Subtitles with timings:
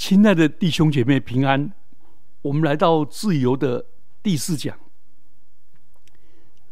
[0.00, 1.74] 亲爱的弟兄姐妹平安，
[2.40, 3.84] 我们来到自由的
[4.22, 4.80] 第四讲。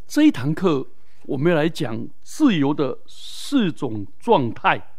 [0.06, 0.88] 这一堂课，
[1.26, 4.94] 我们要来讲自由的四种状态。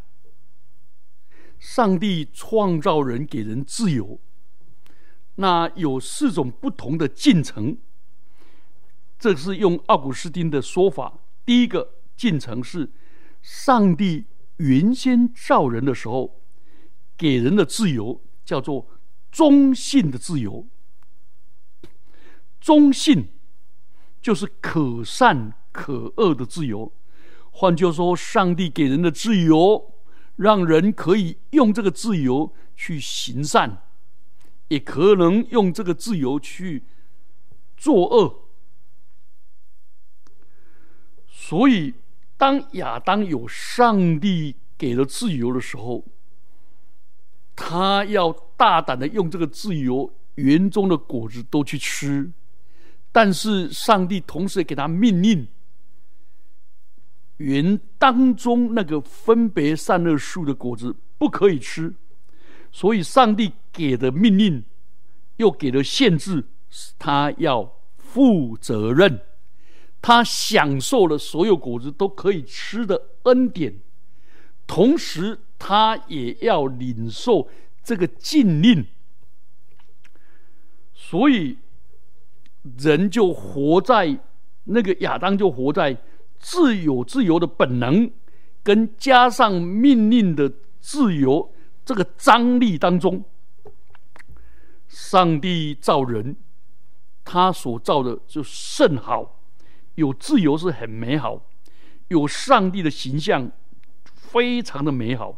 [1.57, 4.20] 上帝创造人，给人自由，
[5.38, 7.80] 那有四种不同的进程。
[9.18, 12.91] 这是用奥古斯丁的说法，第一个进程是
[13.41, 14.27] 上帝
[14.57, 16.39] 原先造人的时候。
[17.20, 18.88] 给人的自由叫做
[19.29, 20.65] 中性的自由，
[22.61, 23.27] 中性
[24.21, 26.91] 就是可善可恶的自由。
[27.51, 29.93] 换句话说，上帝给人的自由，
[30.37, 33.83] 让人可以用这个自由去行善，
[34.69, 36.86] 也可能用这个自由去
[37.75, 38.45] 作恶。
[41.27, 41.94] 所以，
[42.38, 46.05] 当亚当有上帝给了自由的时候，
[47.61, 52.31] 他要大胆的用这个自由园中的果子都去吃，
[53.11, 55.45] 但是上帝同时也给他命令，
[57.38, 61.93] 园当中那个分别善恶树的果子不可以吃，
[62.71, 64.63] 所以上帝给的命令
[65.35, 66.45] 又给了限制，
[66.97, 69.21] 他要负责任，
[70.01, 73.81] 他享受了所有果子都可以吃的恩典，
[74.66, 75.39] 同时。
[75.59, 77.47] 他也要领受
[77.83, 78.88] 这个禁令，
[80.93, 81.57] 所以
[82.77, 84.19] 人就活在
[84.63, 86.01] 那个亚当就活在
[86.39, 88.09] 自由自由的本能，
[88.63, 93.23] 跟加上命令的自由这个张力当中。
[94.88, 96.35] 上帝造人，
[97.23, 99.39] 他所造的就甚好，
[99.95, 101.45] 有自由是很美好，
[102.07, 103.51] 有上帝的形象，
[104.03, 105.38] 非常的美好。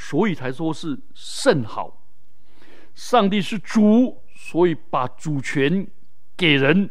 [0.00, 2.00] 所以才说是甚好。
[2.94, 5.84] 上帝是主，所以把主权
[6.36, 6.88] 给人。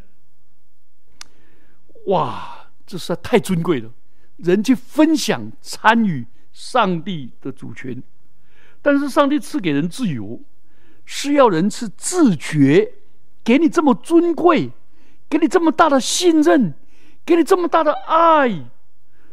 [2.07, 3.89] 哇，这实在太尊贵了！
[4.35, 8.03] 人去分享、参与上帝的主权，
[8.81, 10.41] 但是上帝赐给人自由，
[11.05, 12.93] 是要人是自觉，
[13.41, 14.69] 给你这么尊贵，
[15.29, 16.73] 给你这么大的信任，
[17.25, 18.69] 给你这么大的爱，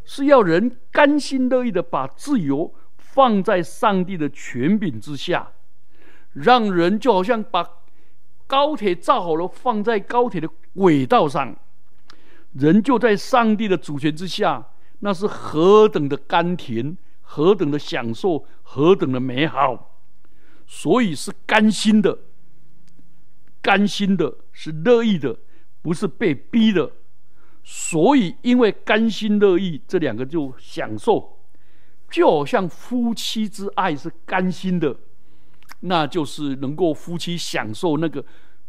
[0.05, 2.73] 是要人甘心乐意的把自由。
[3.15, 5.53] 放在上帝的权柄之下，
[6.33, 7.65] 让人就好像把
[8.45, 11.57] 高铁造好了，放在高铁的轨道上，
[12.55, 14.67] 人就在上帝的主权之下，
[14.99, 20.01] 那是何等的甘甜，何等的享受，何等的美好，
[20.67, 22.19] 所以是甘心的，
[23.63, 25.39] 甘心的是乐意的，
[25.83, 26.91] 不是被逼的，
[27.63, 31.34] 所以因为甘心乐意这两个就享受。
[32.11, 34.97] 就好像夫妻之爱是甘心的，
[35.81, 38.25] 那就是能够夫妻享受那个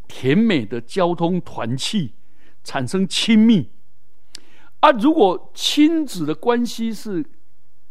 [0.07, 2.13] 甜美的交通团契，
[2.63, 3.69] 产生亲密。
[4.79, 7.23] 啊，如果亲子的关系是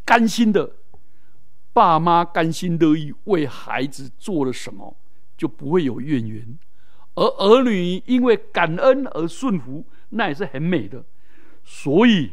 [0.05, 0.72] 甘心的，
[1.72, 4.97] 爸妈甘心乐意为孩子做了什么，
[5.37, 6.59] 就不会有怨言；
[7.15, 11.05] 而儿女因为感恩而顺服，那也是很美的。
[11.62, 12.32] 所以。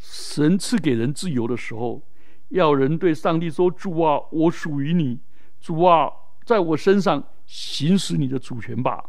[0.00, 2.02] 神赐给人自由的时候，
[2.48, 5.20] 要人对上帝说：“主啊，我属于你，
[5.60, 6.10] 主啊，
[6.44, 9.04] 在我身上行使你的主权吧。”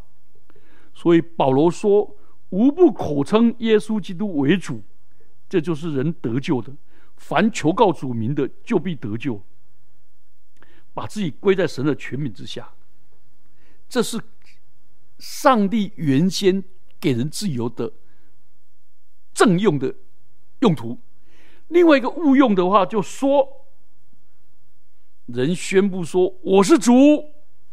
[0.94, 2.18] 所以保罗说
[2.52, 4.84] ：“无不口称耶稣基督为主，
[5.48, 6.74] 这就是人得救的。
[7.16, 9.42] 凡求告主名的，就必得救。
[10.94, 12.70] 把自己归在神的权柄之下，
[13.88, 14.20] 这是
[15.20, 16.62] 上帝原先
[17.00, 17.94] 给人自由的
[19.34, 19.96] 正用的。”
[20.62, 21.00] 用途，
[21.70, 23.66] 另外一个误用的话，就说
[25.26, 26.92] 人宣布说我是主，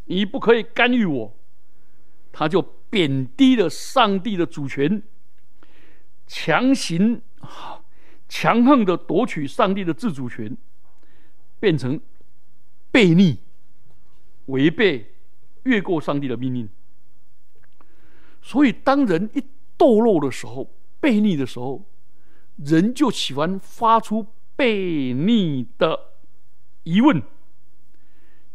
[0.07, 1.37] 你不可以干预我，
[2.33, 5.03] 他就贬低了上帝的主权，
[6.27, 7.21] 强行、
[8.27, 10.57] 强横的夺取上帝的自主权，
[11.61, 12.01] 变成
[12.91, 13.39] 悖逆、
[14.47, 15.13] 违背、
[15.65, 16.67] 越过上帝的命令。
[18.41, 19.45] 所以，当人一
[19.77, 20.71] 堕落的时候，
[21.03, 21.85] 悖逆的时候。
[22.59, 24.27] 人就喜欢发出
[24.57, 26.15] 悖逆的
[26.83, 27.23] 疑问，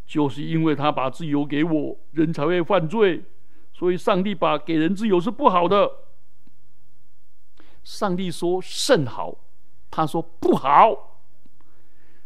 [0.05, 3.23] 就是因为他把自由给我，人才会犯罪，
[3.73, 5.89] 所以上帝把给人自由是不好的。
[7.83, 9.37] 上帝说甚好，
[9.89, 11.21] 他说不好，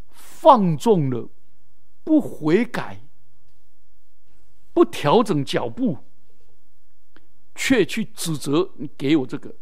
[0.09, 1.29] 放纵了，
[2.03, 3.01] 不悔改，
[4.74, 5.97] 不调整脚步，
[7.53, 9.56] 却去指责你给我这个。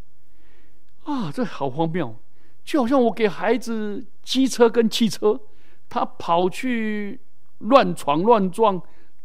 [1.06, 2.16] 啊，这好荒谬！
[2.64, 5.40] 就好像我给孩子机车跟汽车，
[5.88, 7.22] 他跑去
[7.60, 8.82] 乱闯乱撞，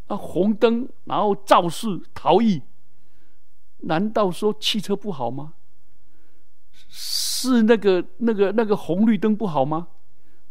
[0.06, 2.62] 啊，红灯然后肇事逃逸，
[3.78, 5.54] 难道说汽车不好吗？
[6.88, 9.88] 是那个那个那个红绿灯不好吗？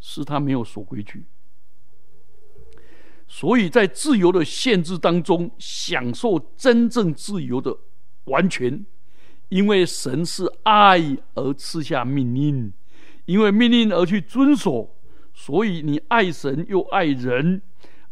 [0.00, 1.24] 是他没有守规矩。
[3.28, 7.76] 所以在自由的限制当中，享受真正自由的
[8.24, 8.84] 完全，
[9.50, 12.72] 因为神是爱而赐下命令，
[13.26, 14.96] 因为命令而去遵守，
[15.34, 17.60] 所以你爱神又爱人，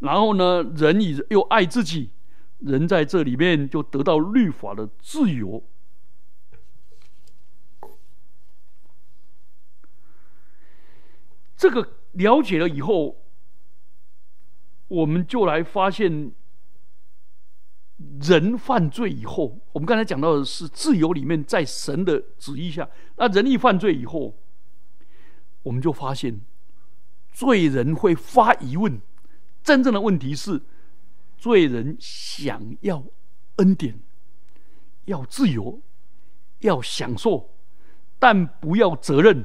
[0.01, 2.11] 然后呢，人以又爱自己，
[2.59, 5.63] 人在这里面就得到律法的自由。
[11.57, 13.17] 这个了解了以后，
[14.89, 16.33] 我们就来发现，
[18.21, 24.35] 人犯罪以后，我们刚才讲到的是自由里面，在神的旨意下，那人一犯罪以后，
[25.63, 26.41] 我们就发现，
[27.33, 29.01] 罪人会发疑问。
[29.63, 30.63] 真正的问题是，
[31.37, 33.05] 罪人想要
[33.57, 34.01] 恩典，
[35.07, 35.81] 要自由，
[36.61, 37.51] 要享受，
[38.19, 39.45] 但不要责任。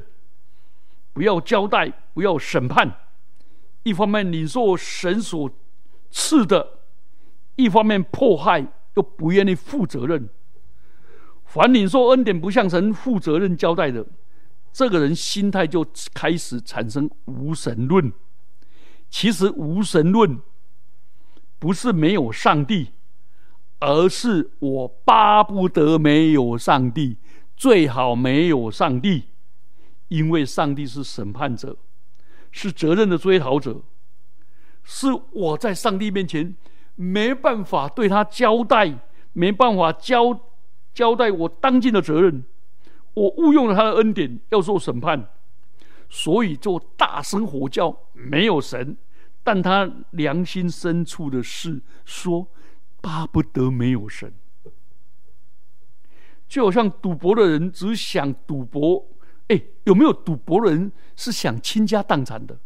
[1.12, 2.92] 不要交代，不要审判。
[3.84, 5.52] 一方面领受神所
[6.10, 6.80] 赐的，
[7.56, 8.66] 一方面迫害
[8.96, 10.30] 又不愿意负责任。
[11.46, 14.06] 凡领受恩典不向神负责任交代的，
[14.72, 18.12] 这个人心态就开始产生无神论。
[19.10, 20.40] 其实无神论
[21.60, 22.90] 不是没有上帝，
[23.80, 27.18] 而是我巴不得没有上帝，
[27.56, 29.26] 最好没有上帝。
[30.08, 31.78] 因为上帝是审判者，
[32.52, 33.82] 是责任的追讨者，
[34.84, 36.56] 是我在上帝面前
[36.96, 39.00] 没办法对他交代，
[39.34, 40.40] 没办法交
[40.94, 42.44] 交代我当尽的责任，
[43.14, 45.28] 我误用了他的恩典，要受审判，
[46.10, 48.96] 所以就大声吼叫，没有神，
[49.44, 52.48] 但他良心深处的事说，
[53.02, 54.34] 巴不得没有神，
[56.48, 59.08] 就好像赌博的人只想赌博。
[59.50, 62.58] 哎，有没有赌博的人是想倾家荡产的？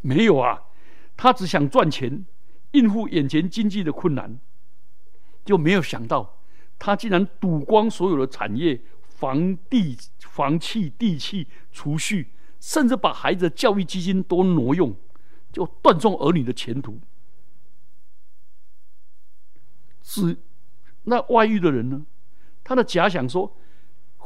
[0.00, 0.62] 没有啊，
[1.16, 2.24] 他只想赚钱，
[2.76, 4.38] 应付眼前经济的困难，
[5.44, 6.38] 就没有想到
[6.78, 14.94] 他竟然赌光所有的产业、房地、房契、地契、储蓄，甚至把孩子的教育基金都挪用，
[15.52, 17.00] 就断送儿女的前途。
[20.02, 20.36] 是
[21.04, 22.04] 那外遇的人呢？
[22.62, 23.56] 他的假想说。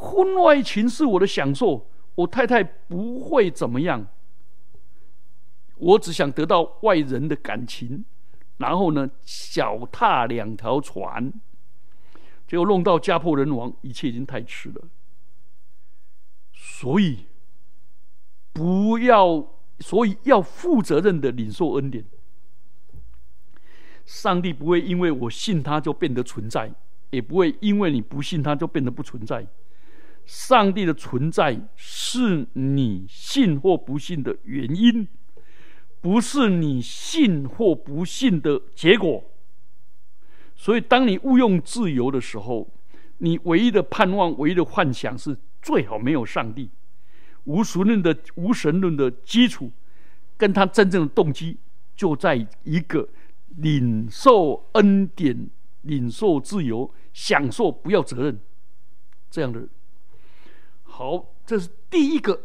[0.02, 4.06] 婚外情是我的享受，我太太不会怎么样。
[5.76, 8.06] 我只想得到外人的感情，
[8.60, 11.32] 然后呢，脚踏两条船，
[12.46, 14.88] 结果弄到家破人亡，一切已经太迟了。
[16.52, 17.24] 所以，
[18.52, 19.46] 不要，
[19.78, 22.04] 所以要负责任的领受恩典。
[24.04, 26.70] 上帝不会因为我信他就变得存在，
[27.08, 29.46] 也不会因为你不信他就变得不存在。
[30.26, 35.08] 上帝的存在是你信或不信的原因，
[36.00, 39.24] 不是你信或不信的结果。
[40.56, 42.68] 所以，当你误用自由的时候，
[43.18, 46.70] 你唯一的盼望、唯一的幻想是最好没有上帝。
[47.44, 49.70] 无神论的无神论的基础，
[50.36, 51.58] 跟他真正的动机，
[51.96, 53.08] 就在一个
[53.56, 55.48] 领受恩典、
[55.82, 58.38] 领受自由、享受不要责任
[59.30, 59.66] 这样的。
[60.82, 62.38] 好，这是第一个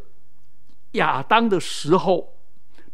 [0.94, 2.35] 亚当的时候，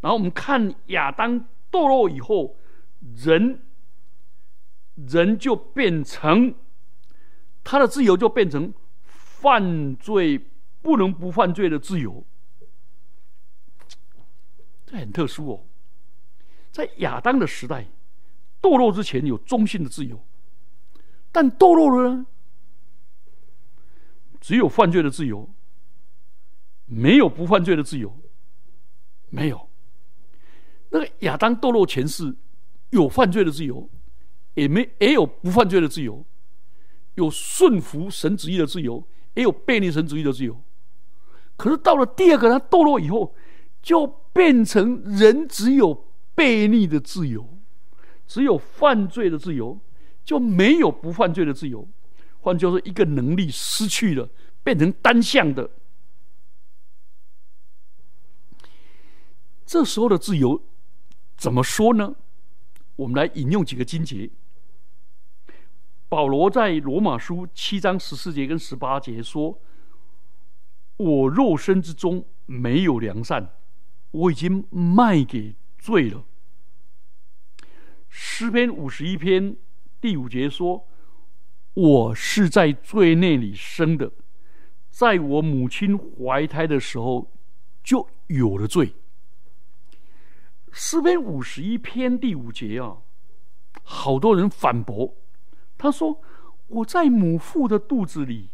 [0.01, 1.39] 然后我们看亚当
[1.71, 2.57] 堕落以后，
[3.15, 3.61] 人
[4.95, 6.53] 人就变成
[7.63, 10.37] 他的自由就变成犯罪
[10.81, 12.25] 不能不犯罪的自由，
[14.85, 15.65] 这很特殊哦。
[16.71, 17.87] 在亚当的时代，
[18.61, 20.25] 堕落之前有中性的自由，
[21.31, 22.25] 但堕落了呢？
[24.39, 25.47] 只有犯罪的自由，
[26.85, 28.17] 没有不犯罪的自由。
[29.29, 29.69] 没有，
[30.91, 32.35] 那个亚当堕落前世
[32.91, 33.89] 有犯罪的自由，
[34.53, 36.23] 也没也有不犯罪的自由，
[37.15, 40.61] 有顺服神旨意的自由，也有背逆神旨意的自由。
[41.55, 43.33] 可是到了第二个他堕落以后，
[43.81, 47.57] 就变成人只有背逆的自由，
[48.27, 49.79] 只有犯罪的自由，
[50.25, 51.87] 就没有不犯罪的自由。
[52.41, 54.29] 换句话说，一个能力失去了，
[54.63, 55.69] 变成单向的。
[59.65, 60.61] 这时候的自由
[61.41, 62.13] 怎么说呢？
[62.97, 64.29] 我们来引用几个经节。
[66.07, 69.59] 保罗在罗马书七章十四节跟十八节说
[70.97, 73.55] ：“我肉身之中没有良善，
[74.11, 76.23] 我已经卖给罪了。”
[78.07, 79.57] 诗篇五十一篇
[79.99, 80.87] 第五节说
[81.73, 84.11] ：“我是在罪内里生的，
[84.91, 87.31] 在我母亲怀胎的时候
[87.83, 88.93] 就有了罪。”
[90.71, 92.97] 诗篇五十一篇第五节啊，
[93.83, 95.15] 好多人反驳，
[95.77, 96.21] 他说
[96.67, 98.51] ：“我在母腹的肚子里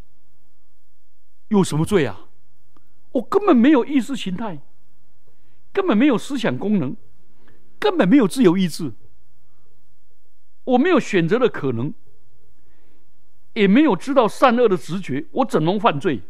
[1.49, 2.29] 有什么罪啊？
[3.11, 4.61] 我根本没有意识形态，
[5.71, 6.95] 根本没有思想功能，
[7.77, 8.93] 根本没有自由意志，
[10.63, 11.93] 我没有选择的可能，
[13.53, 16.23] 也没有知道善恶的直觉，我怎能犯罪？”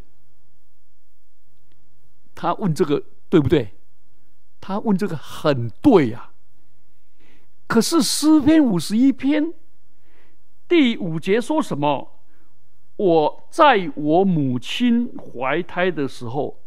[2.34, 3.77] 他问这个对不对？
[4.68, 6.28] 他问这个很对呀，
[7.66, 9.54] 可是诗篇五十一篇
[10.68, 12.20] 第五节说什么？
[12.96, 16.60] 我在我母亲怀胎的时候，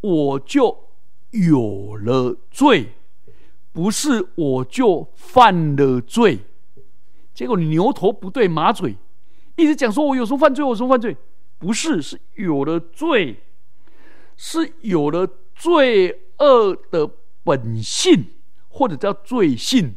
[0.00, 0.88] 我就
[1.32, 2.94] 有了罪，
[3.70, 6.38] 不是我就犯了罪。
[7.34, 8.96] 结果牛头不对马嘴，
[9.56, 11.14] 一直讲说我有时候犯罪，我什么犯罪？
[11.58, 13.42] 不是，是有了罪，
[14.38, 16.22] 是有了罪。
[16.38, 17.10] 恶的
[17.42, 18.26] 本性，
[18.68, 19.94] 或者叫罪性，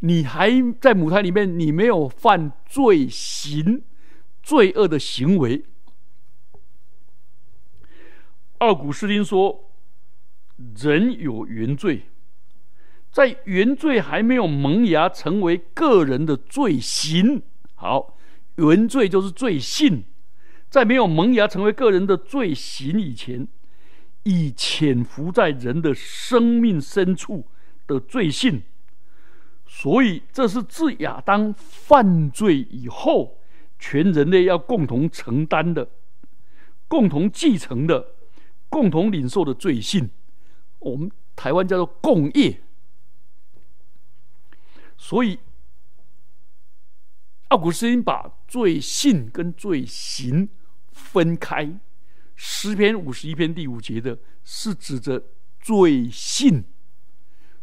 [0.00, 3.82] 你还在母胎里面，你没有犯罪行、
[4.42, 5.64] 罪恶的行为。
[8.58, 9.70] 奥古斯丁说，
[10.80, 12.06] 人有原罪，
[13.12, 17.42] 在原罪还没有萌芽成为个人的罪行，
[17.74, 18.18] 好，
[18.56, 20.04] 原罪就是罪性，
[20.68, 23.46] 在没有萌芽成为个人的罪行以前。
[24.24, 27.46] 已潜伏在人的生命深处
[27.86, 28.62] 的罪性，
[29.66, 33.38] 所以这是自亚当犯罪以后，
[33.78, 35.88] 全人类要共同承担的、
[36.86, 38.14] 共同继承的、
[38.68, 40.10] 共同领受的罪性。
[40.80, 42.60] 我们台湾叫做共业。
[44.96, 45.38] 所以，
[47.48, 50.48] 奥古斯丁把罪性跟罪行
[50.92, 51.78] 分开。
[52.40, 55.20] 诗篇五十一篇第五节的，是指着
[55.60, 56.62] 罪性，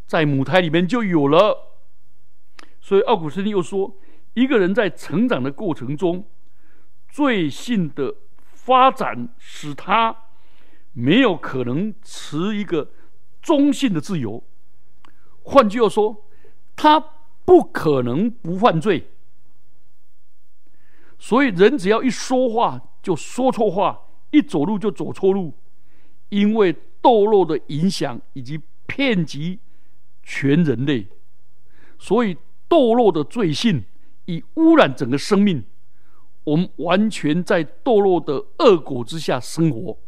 [0.06, 1.80] 在母胎里面就有了。
[2.78, 3.96] 所以奥古斯丁又说，
[4.34, 6.28] 一个人在成长的过程中，
[7.08, 10.14] 罪性的发展使他
[10.92, 12.90] 没有可能持一个
[13.40, 14.44] 中性的自由。
[15.44, 16.28] 换句话说，
[16.76, 17.00] 他
[17.46, 19.10] 不可能不犯罪。
[21.18, 24.02] 所以人只要一说话，就说错话。
[24.30, 25.54] 一走路就走错路，
[26.28, 29.58] 因为堕落的影响以及遍及
[30.22, 31.06] 全人类，
[31.98, 32.36] 所以
[32.68, 33.84] 堕落的罪性
[34.24, 35.64] 已污染整个生命。
[36.44, 39.98] 我们完全在堕落的恶果之下生活。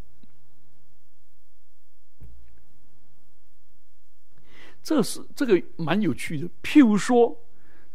[4.81, 6.49] 这是这个蛮有趣的。
[6.63, 7.37] 譬如说，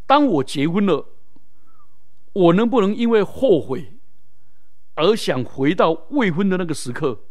[0.06, 1.08] 当我结婚了，
[2.34, 3.92] 我能不能因为后悔？
[4.95, 7.25] 而想回到未婚的那个时刻，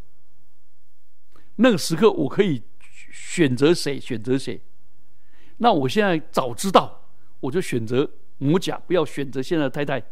[1.56, 2.62] 那个时刻我可以
[3.10, 4.00] 选择谁？
[4.00, 4.60] 选择谁？
[5.58, 7.08] 那我现在早知道，
[7.40, 10.02] 我就选择母甲，不要选择现在的太太，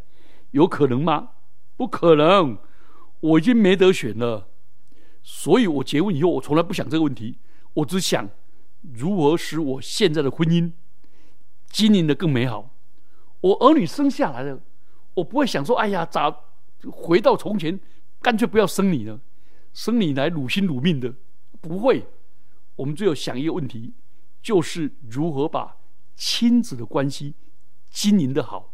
[0.53, 1.31] 有可能吗？
[1.77, 2.59] 不可能，
[3.21, 4.49] 我已经没得选了。
[5.23, 7.39] 所以我结婚以后，我从来不想这个问题，
[7.75, 8.29] 我只想
[8.95, 10.73] 如何使我现在的婚姻
[11.69, 12.75] 经营的更美好。
[13.41, 14.61] 我儿女生下来了，
[15.15, 16.45] 我不会想说：“哎呀，咋？”
[16.91, 17.79] 回到从前，
[18.21, 19.21] 干脆不要生你了，
[19.73, 21.15] 生你来辱心辱命的，
[21.61, 22.07] 不会。
[22.77, 23.93] 我们只有想一个问题，
[24.41, 25.77] 就是如何把
[26.15, 27.35] 亲子的关系
[27.91, 28.73] 经营的好，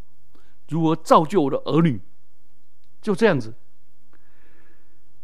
[0.69, 2.01] 如何造就我的儿女，
[3.03, 3.55] 就这样子。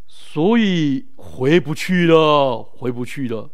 [0.06, 3.50] 所以回不去了，回不去了。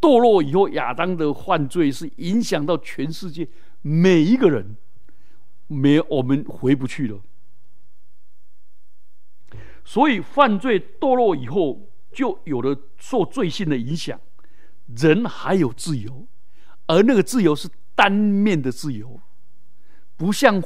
[0.00, 3.48] 堕落以后，亚当的犯罪是影响到全世界
[3.82, 4.76] 每一个人，
[5.68, 7.20] 没我们回不去了。
[9.86, 14.20] 所以犯罪堕落以后，就有了受罪性的影响。
[14.96, 16.26] 人还有自由，
[16.86, 19.20] 而那个自由是单面的自由，
[20.16, 20.60] 不像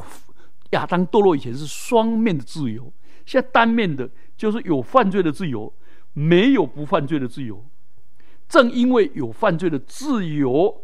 [0.70, 2.90] 亚当堕落以前是双面的自由。
[3.26, 4.08] 现在单面的，
[4.38, 5.70] 就是有犯罪的自由，
[6.14, 7.62] 没有不犯罪的自由。
[8.48, 10.82] 正因为有犯罪的自由，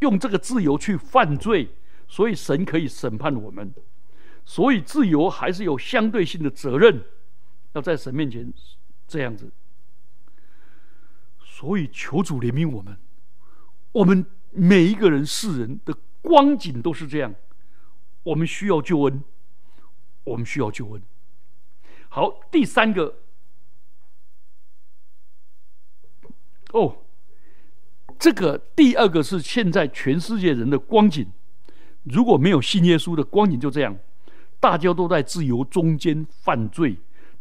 [0.00, 1.70] 用这个自由去犯罪，
[2.06, 3.72] 所以神可以审判我们。
[4.44, 7.02] 所以自由还是有相对性的责任。
[7.74, 8.52] 要在神面前
[9.06, 9.52] 这样子，
[11.44, 12.96] 所以求主怜悯我们。
[13.92, 17.34] 我们每一个人世人的光景都是这样，
[18.22, 19.22] 我们需要救恩，
[20.24, 21.02] 我们需要救恩。
[22.08, 23.16] 好，第三个，
[26.72, 27.04] 哦，
[28.18, 31.30] 这个第二个是现在全世界人的光景，
[32.04, 33.96] 如果没有信耶稣的光景就这样，
[34.60, 36.96] 大家都在自由中间犯罪，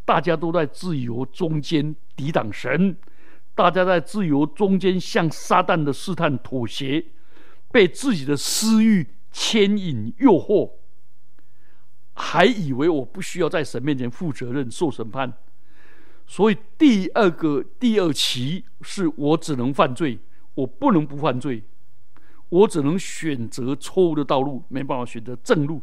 [0.05, 2.97] 大家都在自由中间抵挡神，
[3.55, 7.05] 大家在自由中间向撒旦的试探妥协，
[7.71, 10.71] 被自己的私欲牵引诱惑，
[12.13, 15.33] 还以为我不需要在神面前负责任受审判，
[16.27, 20.19] 所以第二个第二期是我只能犯罪，
[20.55, 21.63] 我不能不犯罪。
[22.49, 25.81] 我只能选择错误的道路，没办法选择正路。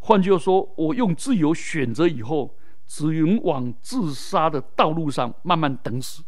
[0.00, 2.56] 换句话说，我用自由选择以后，
[2.90, 6.24] 只能往自杀的道路上慢慢等死。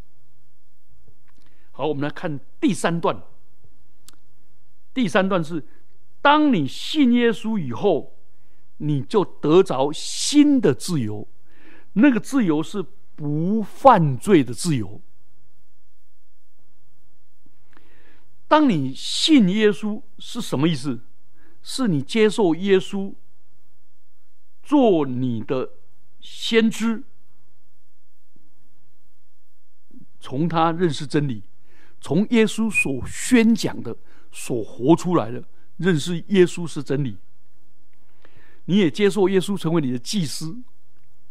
[1.72, 3.20] 好，我们来看第三段。
[4.94, 5.66] 第三段是：
[6.20, 8.16] 当你信耶稣以后，
[8.76, 11.26] 你就得着新的自由，
[11.94, 12.84] 那个自由是
[13.16, 15.00] 不犯罪的自由。
[18.46, 21.00] 当你信耶稣是什么意思？
[21.60, 23.12] 是你接受耶稣
[24.62, 25.68] 做你的
[26.22, 27.02] 先知，
[30.18, 31.42] 从他认识真理，
[32.00, 33.94] 从耶稣所宣讲的、
[34.30, 35.44] 所活出来的，
[35.76, 37.18] 认识耶稣是真理。
[38.64, 40.56] 你也接受耶稣成为你的祭司，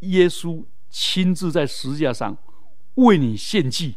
[0.02, 2.38] 耶稣亲自在十字架上
[2.96, 3.96] 为你献祭，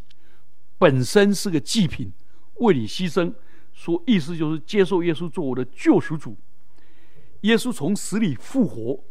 [0.79, 2.13] 本身是个祭品。
[2.61, 3.35] 为你牺牲，
[3.73, 6.37] 说意思就是接受耶稣做我的救赎主。
[7.41, 9.03] 耶稣从死里复活，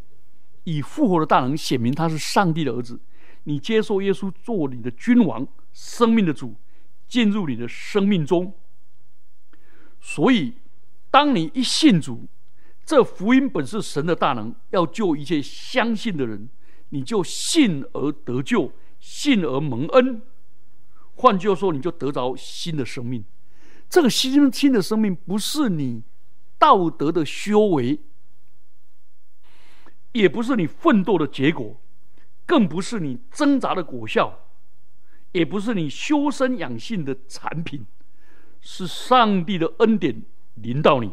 [0.64, 3.00] 以复活的大能显明他是上帝的儿子。
[3.46, 6.56] 你接受耶稣做你的君王，生命的主，
[7.08, 8.54] 进入你的生命中。
[10.00, 10.54] 所以，
[11.12, 12.26] 当你一信主，
[12.86, 16.50] 这福音本是神的大能，要救一切相信的人，
[16.90, 20.22] 你就信而得救，信而蒙恩。
[21.16, 23.24] 换句话说，你就得着新的生命。
[23.90, 26.02] 这个新新的生命不是你
[26.58, 28.00] 道德的修为，
[30.14, 31.80] 也不是你奋斗的结果，
[32.46, 34.48] 更不是你挣扎的果效，
[35.32, 37.86] 也不是你修身养性的产品，
[38.62, 40.24] 是上帝的恩典
[40.56, 41.12] 临到你。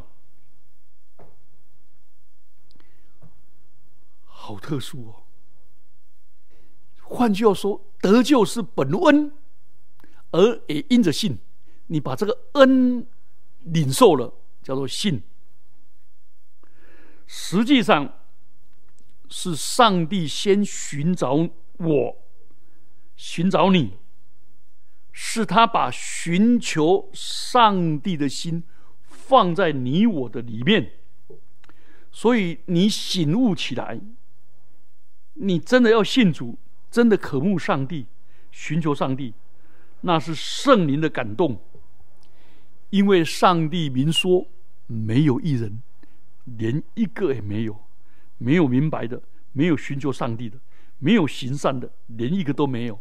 [4.25, 5.23] 好特殊哦！
[7.03, 9.33] 换句话说，得救是本恩，
[10.31, 11.39] 而也因着信。
[11.87, 13.07] 你把这个恩
[13.61, 14.33] 领受了，
[14.63, 15.23] 叫做信。
[17.27, 18.20] 实际上
[19.31, 22.17] 是上帝先寻找我，
[23.17, 23.95] 寻找你，
[25.13, 28.65] 是他把寻求上帝的心
[29.03, 30.93] 放在你我的里面，
[32.11, 34.01] 所以你醒悟起来，
[35.35, 36.59] 你真的要信主，
[36.91, 38.07] 真的渴慕上帝，
[38.51, 39.33] 寻求上帝，
[40.01, 41.63] 那是圣灵的感动。
[42.91, 44.49] 因为上帝明说，
[44.89, 45.81] 没有一人，
[46.45, 47.81] 连一个也没有，
[48.43, 49.21] 没有明白的，
[49.53, 50.59] 没有寻求上帝的，
[50.99, 52.99] 没有行善的，连一个都没有。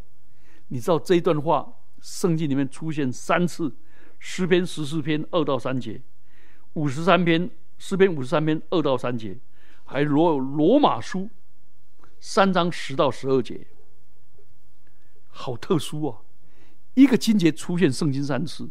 [0.67, 3.73] 你知道这一段话，圣经里面出现三次，
[4.19, 6.01] 诗篇十四篇二到三节，
[6.73, 9.37] 五十三篇诗篇五十三篇二到三节，
[9.85, 11.29] 还罗罗马书
[12.19, 13.65] 三章十到十二节，
[15.29, 16.17] 好特殊啊！
[16.95, 18.69] 一个经节出现圣经三次。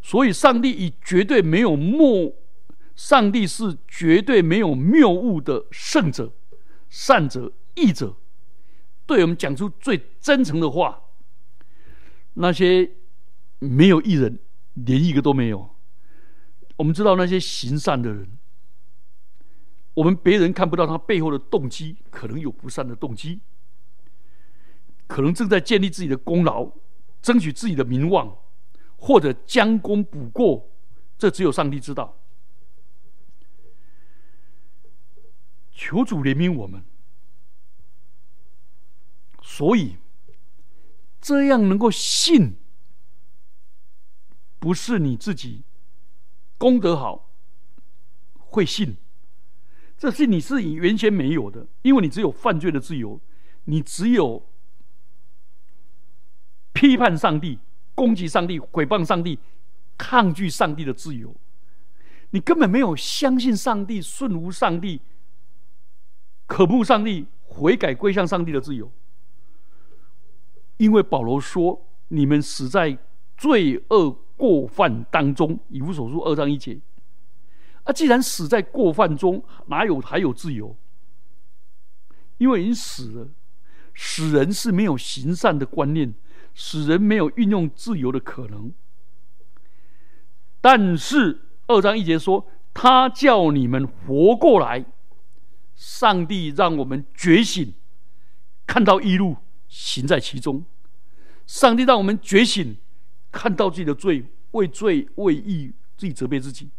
[0.00, 2.32] 所以，上帝以绝对没有谬，
[2.94, 6.32] 上帝是绝对没有谬误的圣者、
[6.88, 8.16] 善者、义者，
[9.06, 11.02] 对我们讲出最真诚的话。
[12.34, 12.90] 那些
[13.58, 14.38] 没有一人，
[14.74, 15.74] 连一个都没有。
[16.76, 18.38] 我们知道那些行善的人，
[19.94, 23.40] 我们别人看不到他背后的动机，可能有不善的动机，
[25.06, 26.70] 可能正在建立自己的功劳，
[27.20, 28.38] 争取自己的名望。
[29.04, 30.70] 或者将功补过，
[31.18, 32.21] 这只有上帝知道。
[35.84, 36.84] 求主怜悯我们，
[39.42, 39.96] 所以
[41.20, 42.54] 这样能够信，
[44.60, 45.64] 不是你自己
[46.56, 47.28] 功德好
[48.38, 48.96] 会信，
[49.98, 53.20] 这是你是原先没有的，因为你只有犯罪的自由，
[53.64, 54.48] 你只有
[56.72, 57.58] 批判上帝。
[57.94, 59.38] 攻击上帝、毁谤上帝、
[59.98, 61.36] 抗拒上帝的自由，
[62.30, 64.98] 你根本没有相信上帝、顺服上帝、
[66.52, 68.92] 渴慕上帝、悔改归向上帝的自由。
[70.76, 72.98] 因为保罗说：“你们死在
[73.38, 76.78] 罪恶过犯当中。”以弗所书二章一节。
[77.84, 80.76] 啊，既然死在过犯中，哪有还有自由？
[82.36, 83.28] 因为已经死了，
[83.94, 86.12] 死人是没有行善的观念。
[86.52, 88.74] 使人没有运用自由的可能，
[90.60, 94.84] 但是二章一节说：“他叫你们活过来。
[95.74, 97.74] 上帝让我们觉醒，
[98.66, 99.36] 看到一路
[99.68, 100.64] 行在其中。
[101.46, 102.76] 上帝让我们觉醒，
[103.30, 106.70] 看到自己的罪，为罪为义自己责备自己。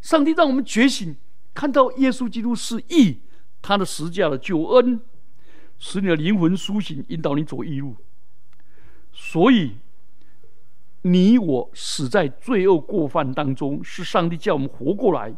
[0.00, 1.16] 上帝让我们觉醒，
[1.52, 3.20] 看到耶稣基督是义，
[3.60, 5.00] 他的十架的救恩，
[5.78, 7.96] 使你的灵魂苏醒，引导你走义路。
[9.12, 9.76] 所以，
[11.02, 15.34] 你我死在罪恶过犯当中，是上帝叫我们活过来，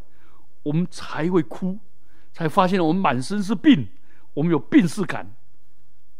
[0.62, 1.78] 我们才会哭，
[2.38, 3.88] 才发现我们满身是病，
[4.32, 5.34] 我们有病逝感，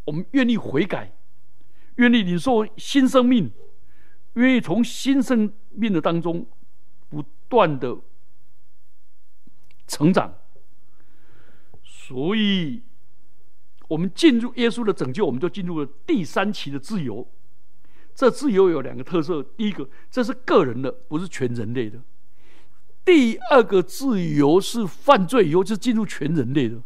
[0.05, 1.13] 我们愿意悔改，
[1.95, 3.53] 愿意领受新生命，
[4.33, 6.45] 愿意从新生命的当中
[7.09, 7.97] 不断的
[9.87, 10.35] 成长。
[11.85, 12.83] 所以，
[13.87, 17.31] 我们进入耶稣的拯救，我们就进入了第三期的自由。
[18.13, 22.01] 这自由有两个特色：第一个，这是个人的，不是全人类的；
[23.09, 26.79] 第二个，自由是犯罪以后就进入全人类的。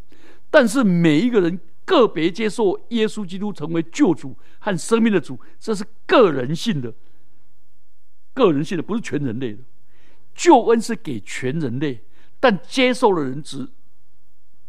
[0.52, 6.94] 但是每一个人个别接受耶稣基督成为救主和生命的主，这是个人性的，
[8.32, 9.64] 个人性的不是全人类的。
[10.32, 12.04] 救恩是给全人类，
[12.38, 13.68] 但接受的人只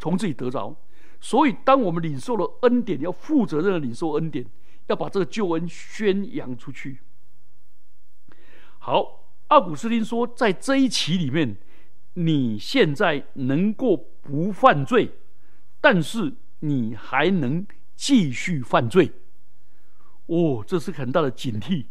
[0.00, 0.76] 从自己得着。
[1.20, 4.44] 所以，当我们领受了恩典，要负责任的领受恩典。
[4.88, 6.98] 要把这个救恩宣扬出去。
[8.80, 11.56] 好，奥古斯丁说，在这一期里面，
[12.14, 15.12] 你现在能够不犯罪，
[15.80, 19.12] 但是你还能继续犯罪。
[20.26, 21.86] 哦，这是很大的警惕，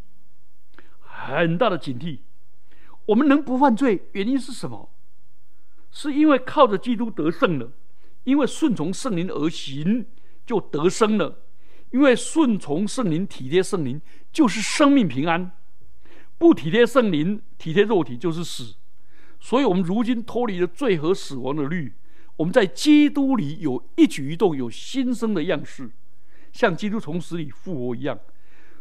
[0.99, 2.19] 很大的警惕。
[3.05, 4.89] 我们能不犯罪，原因是什么？
[5.91, 7.71] 是因为靠着基督得胜了，
[8.23, 10.07] 因为顺从圣灵而行，
[10.45, 11.37] 就得生了。
[11.91, 15.51] 因为顺从圣灵、体贴圣灵，就是生命平安；
[16.43, 18.75] 不体贴圣灵、体贴肉体，就是死。
[19.39, 21.95] 所以，我们如今脱离了罪和死亡的律，
[22.35, 25.89] 我们在基督里有一举一动有新生的样式，
[26.51, 28.19] 像基督从死里复活一样。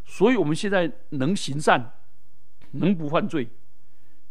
[0.05, 1.93] 所以，我们现在能行善，
[2.73, 3.49] 能不犯罪，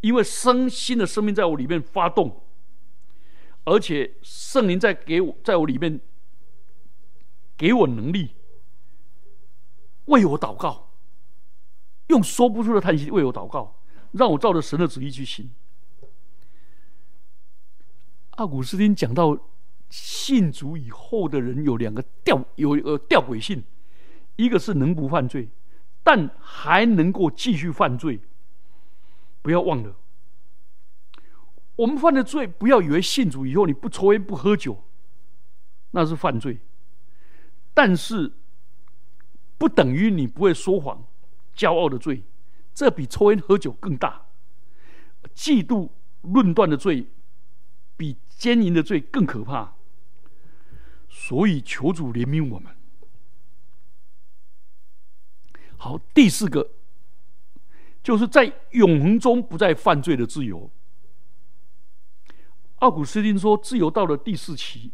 [0.01, 2.43] 因为生新的生命在我里面发动，
[3.63, 6.01] 而且圣灵在给我，在我里面
[7.55, 8.31] 给我能力。
[10.07, 10.90] 为我祷告，
[12.11, 13.73] 用说不出的叹息为我祷告，
[14.11, 15.49] 让我照着神的旨意去行。
[18.31, 19.37] 阿古斯丁讲到
[19.89, 23.63] 信主以后的人有两个吊有呃吊诡性，
[24.35, 25.49] 一个是能不犯罪，
[26.03, 28.19] 但还能够继续犯罪。
[29.41, 29.95] 不要忘了，
[31.77, 34.83] 我们犯的罪，不要以为信主以后你不抽烟不喝酒，
[35.91, 36.59] 那是犯罪，
[37.73, 38.33] 但是。
[39.57, 41.05] 不等于你不会说谎，
[41.55, 42.23] 骄傲的罪，
[42.73, 44.25] 这比抽烟喝酒更大。
[45.35, 45.89] 嫉妒
[46.21, 47.07] 论断的罪，
[47.95, 49.75] 比奸淫的罪更可怕。
[51.09, 52.75] 所以求主怜悯我们。
[55.77, 56.71] 好，第四个，
[58.01, 60.71] 就是在永恒中不再犯罪的自由。
[62.77, 64.91] 奥古斯丁说，自由到了第四期，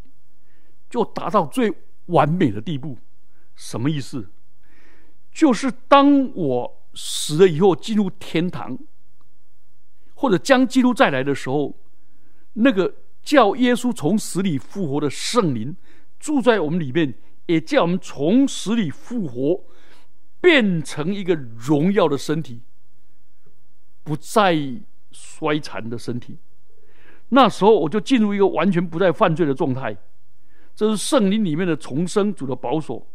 [0.89, 1.73] 就达到最
[2.07, 2.97] 完美的地步。
[3.55, 4.29] 什么意思？
[5.37, 8.75] 就是当我死了以后进入天堂，
[10.15, 11.75] 或者将基督再来的时候，
[12.53, 15.75] 那个叫耶稣从死里复活的圣灵
[16.17, 17.13] 住在我们里面，
[17.45, 19.63] 也叫我们从死里复活，
[20.41, 22.61] 变成一个荣耀的身体，
[24.03, 24.57] 不再
[25.11, 26.39] 衰残的身体。
[27.29, 29.95] 那时候我就进入一个完全不再犯罪的状态。
[30.73, 33.07] 这是圣灵里面的重生主的保守。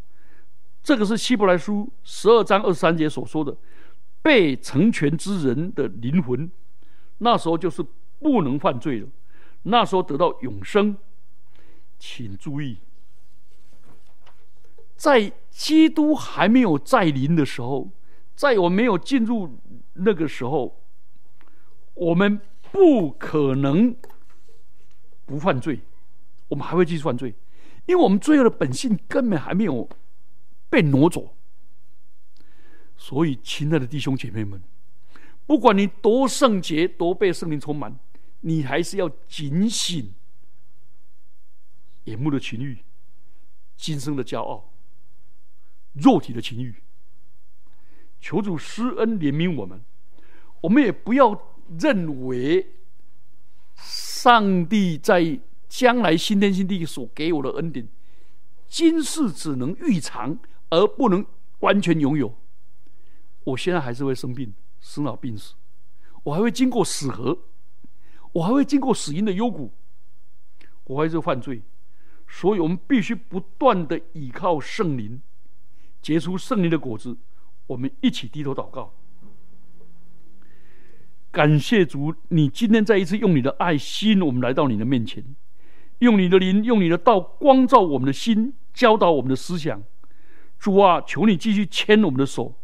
[0.83, 3.57] 这个是希伯来书十二章二十三节所说的
[4.21, 6.51] 被成全之人的灵魂，
[7.19, 7.85] 那时候就是
[8.19, 9.09] 不能犯罪了，
[9.63, 10.97] 那时候得到永生。
[11.99, 12.79] 请注意，
[14.97, 17.89] 在基督还没有再临的时候，
[18.35, 19.57] 在我没有进入
[19.93, 20.83] 那个时候，
[21.95, 22.41] 我们
[22.73, 23.95] 不可能
[25.25, 25.79] 不犯罪，
[26.49, 27.33] 我们还会继续犯罪，
[27.87, 29.89] 因为我们罪恶的本性根本还没有。
[30.73, 31.37] 被挪走，
[32.97, 34.63] 所以，亲爱的弟兄姐妹们，
[35.47, 37.99] 不管你多圣洁、多被圣灵充满，
[38.41, 40.15] 你还是要警醒
[42.05, 42.79] 眼目的情欲、
[43.77, 44.73] 今生的骄傲、
[45.93, 46.75] 肉体的情欲。
[48.19, 49.85] 求主施恩怜悯我们，
[50.63, 51.39] 我们也不要
[51.79, 52.67] 认为
[53.77, 57.87] 上帝在将来新天新地所给我的恩典，
[58.69, 60.39] 今世只能预尝。
[60.73, 61.25] 而不能
[61.61, 62.35] 完全拥有。
[63.45, 65.55] 我现在还是会生病、生老病死，
[66.23, 67.39] 我还会经过死河，
[68.33, 69.71] 我还会经过死因的幽谷，
[70.85, 71.61] 我还是犯罪，
[72.27, 75.21] 所以我们必须不断的倚靠圣灵，
[76.01, 77.19] 结出圣灵的果子。
[77.67, 78.95] 我们一起低头祷告，
[81.31, 85.23] 感谢主，你今天再一次用你的爱吸引我们来到你的面前，
[85.99, 89.83] 用你的灵，用你的道光照我们的心，教导我们的思想。
[90.63, 92.55] 主啊，求你继续牵我们的手，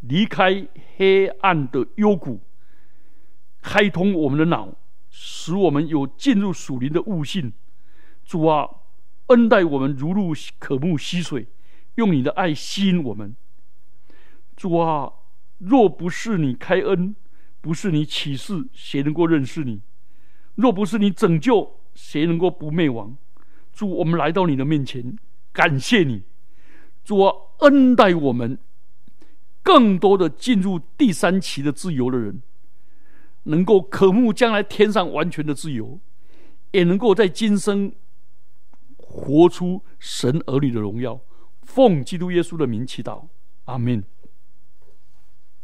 [0.00, 2.40] 离开黑暗的幽谷，
[3.62, 4.74] 开通我们的脑。
[5.10, 7.52] 使我们有进入属灵的悟性，
[8.24, 8.68] 主啊，
[9.28, 11.46] 恩待我们如入可慕溪水，
[11.94, 13.36] 用你的爱吸引我们。
[14.56, 15.12] 主啊，
[15.58, 17.14] 若不是你开恩，
[17.60, 19.82] 不是你启示，谁能够认识你？
[20.56, 23.16] 若不是你拯救，谁能够不灭亡？
[23.72, 25.16] 主，我们来到你的面前，
[25.52, 26.24] 感谢你，
[27.06, 28.58] 主啊，恩待我们，
[29.62, 32.42] 更多的进入第三期的自由的人。
[33.44, 36.00] 能够渴慕将来天上完全的自由，
[36.72, 37.92] 也能够在今生
[38.96, 41.20] 活出神儿女的荣耀。
[41.62, 43.22] 奉基督耶稣的名祈祷，
[43.66, 44.02] 阿门。